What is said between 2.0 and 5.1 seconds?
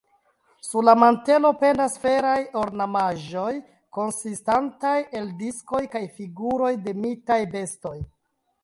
feraj ornamaĵoj konsistantaj